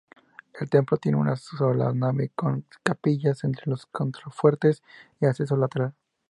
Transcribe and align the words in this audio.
El 0.59 0.67
templo 0.67 0.97
tiene 0.97 1.19
una 1.19 1.35
sola 1.35 1.93
nave, 1.93 2.31
con 2.33 2.65
capillas 2.81 3.43
entre 3.43 3.69
los 3.69 3.85
contrafuertes 3.85 4.81
y 5.19 5.27
acceso 5.27 5.55
lateral. 5.55 5.93